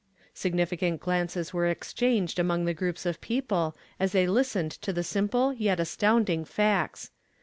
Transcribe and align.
Significant 0.33 0.99
glances 0.99 1.53
were 1.53 1.67
exchanged 1.67 2.39
among 2.39 2.65
the 2.65 2.73
groups 2.73 3.05
of 3.05 3.21
people 3.21 3.77
as 3.99 4.13
they 4.13 4.25
listened 4.25 4.71
to 4.71 4.91
the 4.91 5.03
simple 5.03 5.53
yet 5.53 5.79
astounding 5.79 6.43
facts. 6.43 7.11